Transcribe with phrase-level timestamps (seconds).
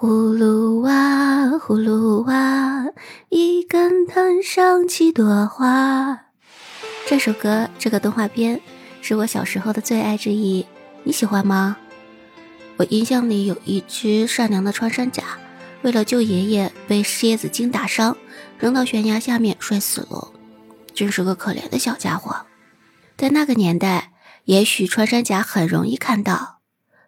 [0.00, 2.86] 葫芦娃，葫芦娃，
[3.28, 6.18] 一根藤上七朵花。
[7.06, 8.62] 这首歌，这个动画片，
[9.02, 10.64] 是我小时候的最爱之一。
[11.02, 11.76] 你喜欢吗？
[12.78, 15.22] 我印象里有一只善良的穿山甲，
[15.82, 18.16] 为了救爷爷，被蝎子精打伤，
[18.58, 20.32] 扔到悬崖下面摔死了。
[20.94, 22.46] 真是个可怜的小家伙。
[23.18, 24.12] 在那个年代，
[24.46, 26.60] 也许穿山甲很容易看到，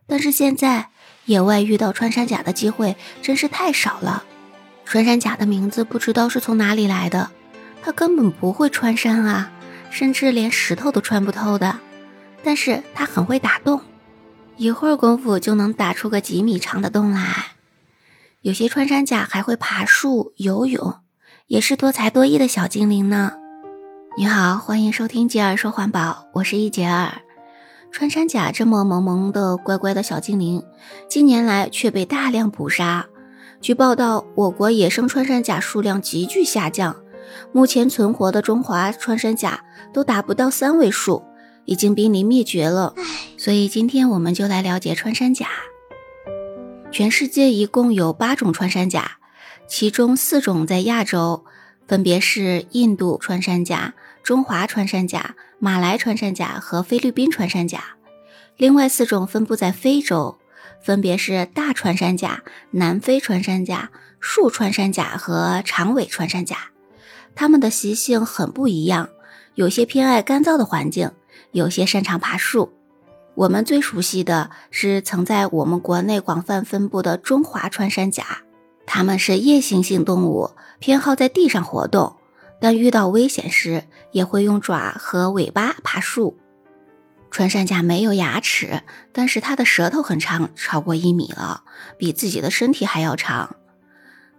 [0.07, 0.91] 但是现在。
[1.25, 4.25] 野外遇到穿山甲的机会真是太少了。
[4.85, 7.31] 穿山甲的名字不知道是从哪里来的，
[7.83, 9.51] 它根本不会穿山啊，
[9.91, 11.79] 甚至连石头都穿不透的。
[12.43, 13.81] 但是它很会打洞，
[14.57, 17.53] 一会儿功夫就能打出个几米长的洞来。
[18.41, 20.97] 有些穿山甲还会爬树、游泳，
[21.47, 23.35] 也是多才多艺的小精灵呢。
[24.19, 27.23] 你好，欢迎收听杰尔说环保，我是一杰尔。
[27.93, 30.65] 穿山甲这么萌萌的、乖乖的小精灵，
[31.09, 33.07] 近年来却被大量捕杀。
[33.61, 36.97] 据报道，我国野生穿山甲数量急剧下降，
[37.53, 41.23] 目前存活的中华穿山甲都达不到三位数，
[41.67, 42.95] 已经濒临灭绝了。
[43.37, 45.47] 所以今天我们就来了解穿山甲。
[46.91, 49.19] 全世界一共有八种穿山甲，
[49.69, 51.45] 其中四种在亚洲，
[51.87, 53.93] 分别是印度穿山甲。
[54.23, 57.83] 中华穿山甲、马来穿山甲和菲律宾穿山甲，
[58.57, 60.39] 另外四种分布在非洲，
[60.81, 66.57] 分别是大穿山甲、南非穿山甲、树穿山甲和长尾穿山甲。
[67.35, 69.09] 它们的习性很不一样，
[69.55, 71.11] 有些偏爱干燥的环境，
[71.51, 72.73] 有些擅长爬树。
[73.35, 78.43] 我们最熟悉的是曾在我们国内广泛分布的中华穿山甲，
[78.87, 82.15] 它们是夜行性动物，偏好在地上活动。
[82.63, 83.83] 但遇到危险时，
[84.13, 86.39] 也会用爪和尾巴爬树。
[87.29, 91.65] 穿山甲没有牙齿，但是它的舌头很长，超过一米了，
[91.99, 93.57] 比自己的身体还要长。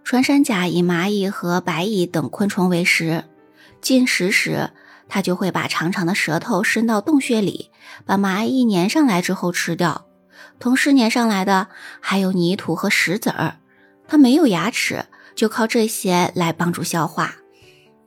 [0.06, 3.26] 穿山甲以蚂蚁和白蚁等昆虫为食，
[3.82, 4.70] 进食时，
[5.10, 7.72] 它就会把长长的舌头伸到洞穴里，
[8.06, 10.06] 把蚂蚁粘上来之后吃掉。
[10.60, 11.68] 同时粘上来的
[12.00, 13.58] 还有泥土和石子儿。
[14.08, 17.36] 它没有牙齿，就靠这些来帮助消化。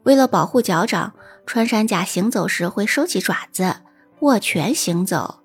[0.07, 1.15] 为了保护脚掌，
[1.47, 3.79] 穿山甲行走时会收起爪子，
[4.21, 5.41] 握拳行走，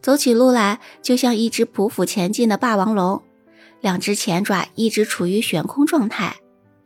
[0.00, 3.20] 走起路来就像一只匍匐前进的霸王龙，
[3.80, 6.36] 两只前爪一直处于悬空状态，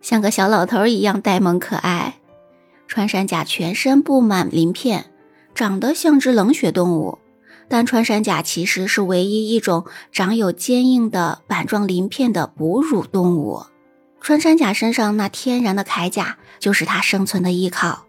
[0.01, 2.19] 像个小老头一样呆萌可爱。
[2.87, 5.13] 穿山甲全身布满鳞片，
[5.55, 7.19] 长得像只冷血动物，
[7.69, 13.65] 但穿山甲其实是唯一一种长有坚硬的板状鳞片的哺乳动物。
[14.21, 18.07] 穿山甲身上那天然的铠甲就是它生存的依靠。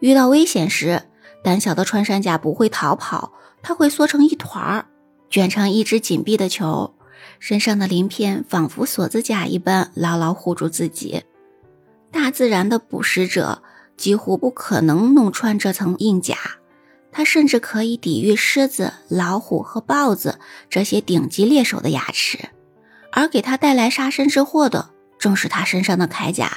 [0.00, 1.02] 遇到危险时，
[1.42, 3.32] 胆小的穿山甲不会逃跑，
[3.62, 4.86] 它会缩成一团儿，
[5.28, 6.94] 卷成一只紧闭的球，
[7.40, 11.24] 身上的鳞片仿佛锁子甲一般，牢牢护住自己。
[12.12, 13.62] 大自然的捕食者
[13.96, 16.36] 几乎不可能弄穿这层硬甲，
[17.10, 20.38] 它甚至可以抵御狮子、老虎和豹子
[20.70, 22.38] 这些顶级猎手的牙齿，
[23.10, 24.90] 而给它带来杀身之祸的。
[25.18, 26.50] 正是他身上的铠甲，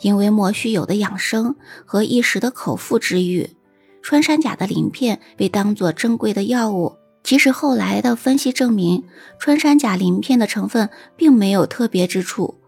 [0.00, 3.56] 因为莫须有的养生和一时的口腹之欲，
[4.02, 6.96] 穿山甲的鳞片被当作珍贵的药物。
[7.22, 9.02] 即使后来的分析证明，
[9.40, 12.60] 穿山甲鳞片的成分并没有特别之处，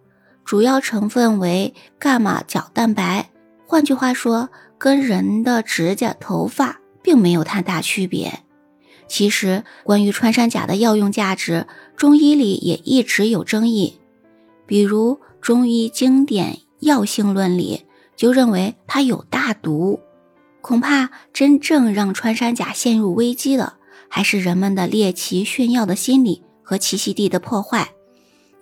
[0.45, 3.31] 主要成分为伽马角蛋白。
[3.67, 8.41] 换句话说，跟人的指甲、头发并没有太大区别。
[9.07, 11.67] 其实，关于穿山甲的药用价值，
[11.97, 14.01] 中医里也一直有争议。
[14.69, 17.87] 比如中医经典《药性论》里
[18.17, 19.99] 就认为它有大毒，
[20.61, 23.79] 恐怕真正让穿山甲陷入危机的，
[24.11, 27.95] 还是人们的猎奇炫耀的心理和栖息地的破坏。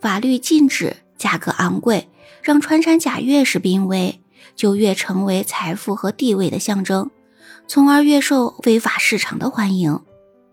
[0.00, 2.08] 法律禁止，价格昂贵，
[2.40, 4.22] 让穿山甲越是濒危，
[4.54, 7.10] 就越成为财富和地位的象征，
[7.66, 9.98] 从而越受非法市场的欢迎。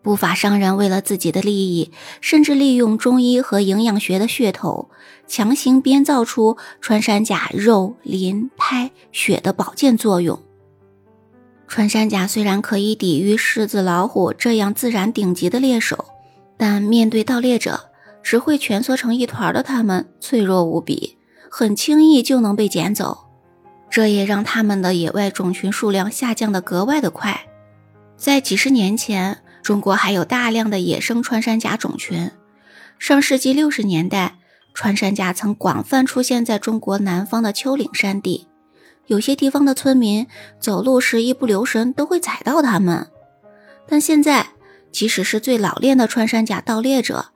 [0.03, 4.89] 不法商人为了自己的利益，甚至利用中医和营养学的噱头，
[5.27, 10.37] 强行编造出穿山甲肉、鳞、胎、血的保健作用。
[11.69, 16.05] 穿山甲虽然可以抵御狮子、老虎这样自然顶级的猎手，
[16.57, 17.89] 但面对盗猎者，
[18.21, 21.17] 只会蜷缩成一团的它们脆弱无比，
[21.49, 23.19] 很轻易就能被捡走。
[23.89, 27.47] 这也让它们的野外种群数量下降的格外的快。
[28.17, 29.39] 在几十年前。
[29.63, 32.29] 中国还有大量的野生穿山甲种群。
[32.99, 34.35] 上世纪六十年代，
[34.73, 38.47] 穿山甲曾广泛出现在中国南方的丘陵山地，
[39.07, 40.27] 有些地方的村民
[40.59, 43.07] 走路时一不留神都会踩到它们。
[43.87, 44.47] 但现在，
[44.91, 47.27] 即使是最老练的穿山甲盗猎者，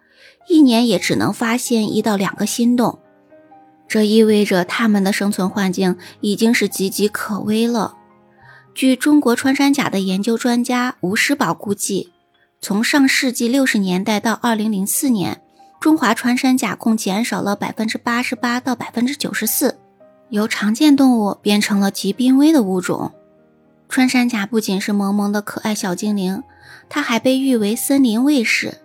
[0.48, 3.00] 一年也只能发现一到两个新洞，
[3.88, 7.96] 这意味着它们的生存环境已经是岌岌可危了。
[8.74, 12.14] 据中国穿山甲的研究专家吴师宝估计，
[12.60, 15.42] 从上世纪六十年代到二零零四年，
[15.80, 19.78] 中华穿山甲共减少了百分之八十八到百分之九十四，
[20.30, 23.14] 由常见动物变成了极濒危的物种。
[23.88, 26.44] 穿山甲不仅是萌萌的可爱小精灵，
[26.90, 28.80] 它还被誉为森林卫士。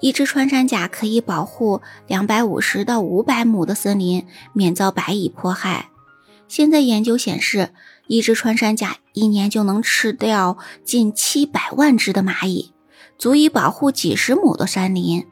[0.00, 5.90] 一只穿山甲可以保护两百五十到五百亩的森林免遭白蚁迫害。
[6.46, 7.70] 现在研究显示，
[8.06, 12.72] 一只穿山甲一年就能吃掉近七百万只的蚂蚁，
[13.18, 15.26] 足以保护几十亩的山林。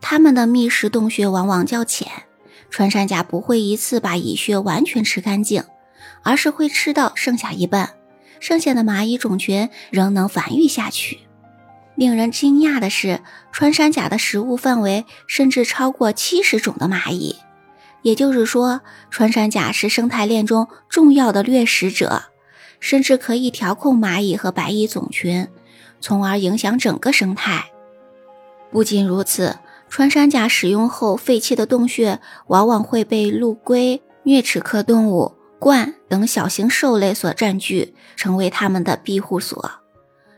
[0.00, 2.08] 它们的觅食洞穴往往较浅，
[2.68, 5.62] 穿山甲不会一次把蚁穴完全吃干净，
[6.22, 7.90] 而是会吃到剩下一半。
[8.40, 11.20] 剩下的蚂蚁种群仍能繁育下去。
[11.94, 13.20] 令人惊讶的是，
[13.52, 17.36] 穿山甲的食物范围甚至超过七十种的蚂蚁，
[18.02, 18.80] 也就是说，
[19.10, 22.24] 穿山甲是生态链中重要的掠食者，
[22.80, 25.46] 甚至可以调控蚂蚁和白蚁种群，
[26.02, 27.70] 从而影响整个生态。
[28.70, 29.58] 不仅如此，
[29.88, 35.36] 穿山甲使用后废弃的洞穴往往会被陆龟、啮齿科动物。
[35.60, 39.70] 鹳等小型兽类所占据，成为它们的庇护所。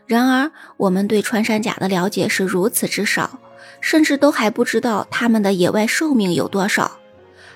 [0.05, 3.39] 然而，我们对穿山甲的了解是如此之少，
[3.81, 6.99] 甚至都还不知道它们的野外寿命有多少。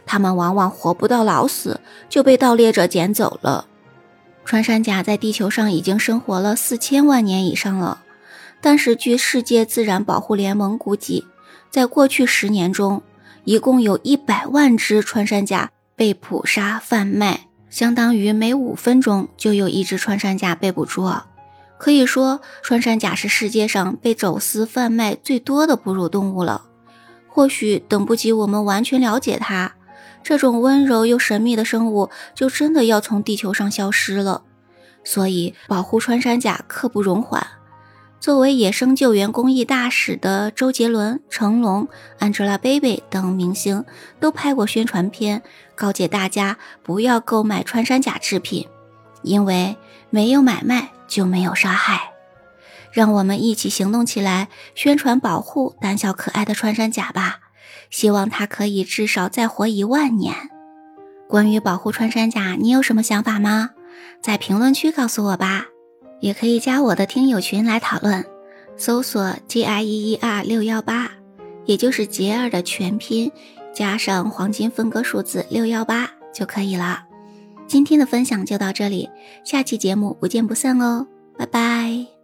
[0.07, 1.79] 它们往往活不到老死
[2.09, 3.67] 就被盗猎者捡走了。
[4.50, 8.01] 穿山甲在地球上已经生活了四千万年以上了，
[8.60, 11.28] 但是据世界自然保护联盟估计，
[11.69, 13.04] 在过去十年中，
[13.44, 17.42] 一共有一百万只穿山甲被捕杀贩卖。
[17.69, 21.25] 相当于每五分钟就有一只穿山甲被捕捉，
[21.78, 26.63] 可以说穿山甲是世界上被走私贩卖最多的哺乳动物了。
[27.28, 29.75] 或许等不及我们完全了解它，
[30.24, 34.44] 这种温柔又神秘的生物就真的要从地球上消失了。
[35.04, 37.45] 所以保护穿山甲刻不容缓。
[38.19, 41.88] 作为野生救援公益大使的周杰伦、成龙、
[42.19, 43.86] Angelababy 等明星
[44.19, 45.42] 都拍过宣传片，
[45.74, 48.68] 告诫大家不要购买穿山甲制品，
[49.24, 49.77] 因为
[50.10, 52.12] 没有买卖就没有杀害。
[52.92, 57.39] 让我们一起行动起来，宣传保护胆小可爱的穿山甲吧！
[57.89, 60.33] 希望它可以至少再活一万年。
[61.27, 63.71] 关于保护穿山甲，你有什么想法吗？
[64.21, 65.66] 在评论区告诉我吧。
[66.21, 68.25] 也可以加我的听友群来讨论，
[68.75, 71.10] 搜索 G I E E R 六幺八，
[71.66, 73.31] 也就是杰儿的全拼
[73.74, 77.04] 加上黄金分割数字六幺八就可以了。
[77.68, 79.10] 今天的分享就到这里，
[79.45, 81.07] 下期节目不见不散哦，
[81.38, 82.19] 拜拜。